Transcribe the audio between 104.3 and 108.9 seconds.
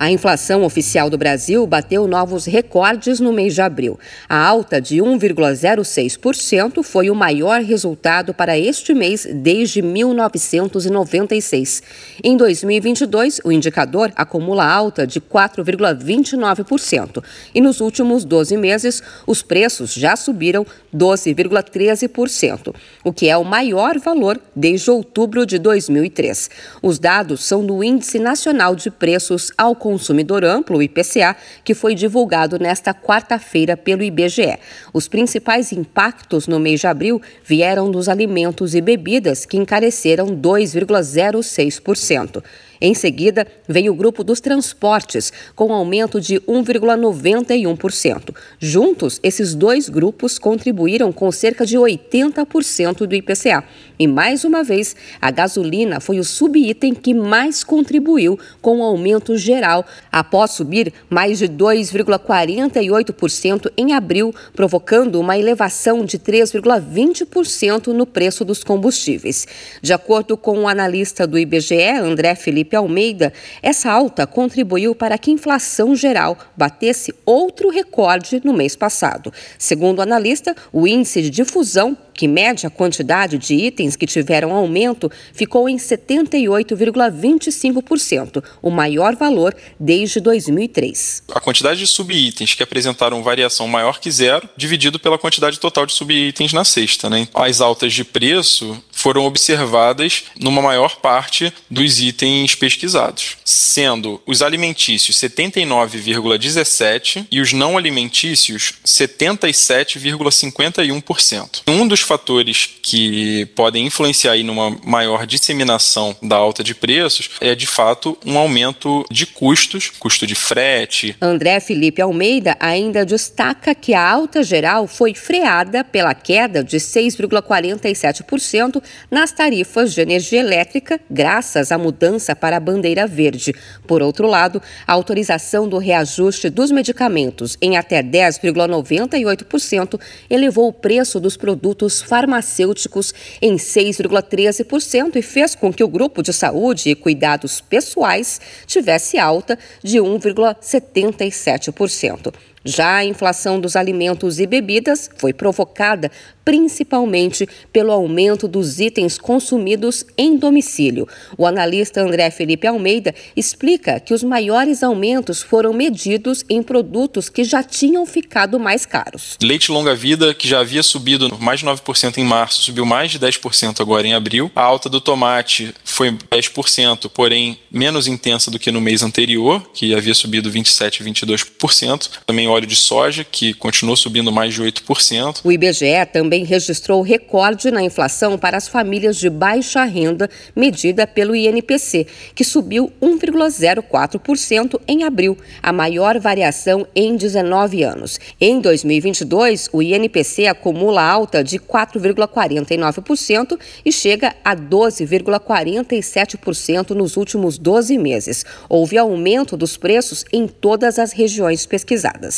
alimentícios 79,17 e os não alimentícios